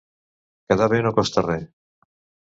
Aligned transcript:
Quedar 0.71 0.87
bé 0.93 1.01
no 1.07 1.11
costa 1.19 1.43
res. 1.47 1.67